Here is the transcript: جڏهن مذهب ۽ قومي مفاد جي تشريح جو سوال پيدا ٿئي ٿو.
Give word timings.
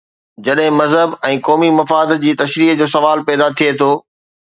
جڏهن 0.45 0.77
مذهب 0.77 1.11
۽ 1.29 1.35
قومي 1.47 1.69
مفاد 1.79 2.13
جي 2.23 2.33
تشريح 2.39 2.73
جو 2.79 2.87
سوال 2.95 3.23
پيدا 3.29 3.51
ٿئي 3.61 3.69
ٿو. 3.83 3.91